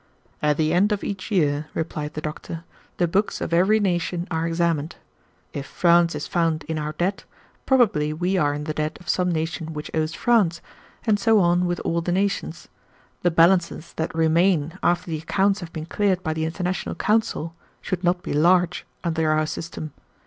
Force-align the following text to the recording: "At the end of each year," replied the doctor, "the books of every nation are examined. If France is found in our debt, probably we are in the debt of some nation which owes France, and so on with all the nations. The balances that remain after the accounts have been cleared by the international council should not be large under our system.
"At 0.41 0.57
the 0.57 0.73
end 0.73 0.91
of 0.91 1.03
each 1.03 1.29
year," 1.29 1.67
replied 1.75 2.15
the 2.15 2.21
doctor, 2.21 2.63
"the 2.97 3.07
books 3.07 3.39
of 3.39 3.53
every 3.53 3.79
nation 3.79 4.27
are 4.31 4.47
examined. 4.47 4.95
If 5.53 5.67
France 5.67 6.15
is 6.15 6.25
found 6.25 6.63
in 6.63 6.79
our 6.79 6.93
debt, 6.93 7.23
probably 7.67 8.11
we 8.11 8.35
are 8.35 8.51
in 8.55 8.63
the 8.63 8.73
debt 8.73 8.97
of 8.99 9.07
some 9.07 9.31
nation 9.31 9.73
which 9.73 9.91
owes 9.93 10.15
France, 10.15 10.59
and 11.05 11.19
so 11.19 11.39
on 11.39 11.67
with 11.67 11.79
all 11.81 12.01
the 12.01 12.11
nations. 12.11 12.67
The 13.21 13.29
balances 13.29 13.93
that 13.97 14.15
remain 14.15 14.79
after 14.81 15.05
the 15.05 15.19
accounts 15.19 15.59
have 15.59 15.71
been 15.71 15.85
cleared 15.85 16.23
by 16.23 16.33
the 16.33 16.45
international 16.45 16.95
council 16.95 17.53
should 17.79 18.03
not 18.03 18.23
be 18.23 18.33
large 18.33 18.87
under 19.03 19.29
our 19.29 19.45
system. 19.45 19.93